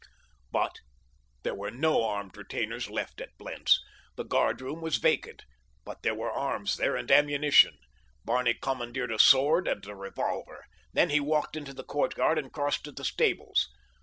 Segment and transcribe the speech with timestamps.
[0.51, 0.77] But
[1.43, 3.79] there were no armed retainers left at Blentz.
[4.15, 5.43] The guardroom was vacant;
[5.85, 7.77] but there were arms there and ammunition.
[8.25, 12.83] Barney commandeered a sword and a revolver, then he walked into the courtyard and crossed
[12.85, 13.69] to the stables.